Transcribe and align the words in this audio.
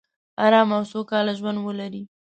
ارامه 0.45 0.75
او 0.77 0.83
سوکاله 0.91 1.33
ژوندولري 1.39 2.03